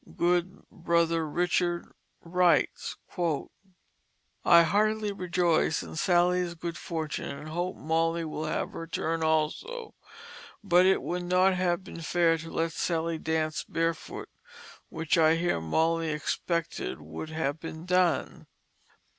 Good 0.17 0.67
Brother 0.71 1.29
Richard 1.29 1.85
writes: 2.23 2.97
"I 4.43 4.63
heartily 4.63 5.11
rejoice 5.11 5.83
in 5.83 5.95
Sally's 5.95 6.55
good 6.55 6.75
fortune 6.75 7.29
and 7.29 7.49
hope 7.49 7.75
Molly 7.75 8.25
will 8.25 8.45
have 8.45 8.71
her 8.71 8.87
turn 8.87 9.21
also, 9.23 9.93
but 10.63 10.87
it 10.87 11.03
would 11.03 11.25
not 11.25 11.53
have 11.53 11.83
been 11.83 12.01
fair 12.01 12.39
to 12.39 12.49
let 12.49 12.71
Sally 12.71 13.19
dance 13.19 13.63
barefoot 13.63 14.29
which 14.89 15.19
I 15.19 15.35
hear 15.35 15.61
Molly 15.61 16.09
expected 16.09 16.99
would 16.99 17.29
have 17.29 17.59
been 17.59 17.85
done." 17.85 18.47